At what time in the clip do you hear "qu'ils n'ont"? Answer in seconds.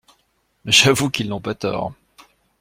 1.11-1.41